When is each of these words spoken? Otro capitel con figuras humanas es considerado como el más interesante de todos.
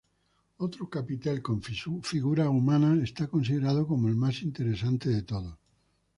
Otro 0.57 0.89
capitel 0.89 1.43
con 1.43 1.61
figuras 1.61 2.47
humanas 2.47 2.97
es 3.03 3.27
considerado 3.27 3.85
como 3.85 4.07
el 4.07 4.15
más 4.15 4.41
interesante 4.41 5.09
de 5.09 5.21
todos. 5.21 5.59